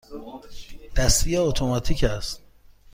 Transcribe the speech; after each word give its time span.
دستی 0.95 1.31
یا 1.31 1.45
اتوماتیک 1.45 2.03
است؟ 2.03 2.41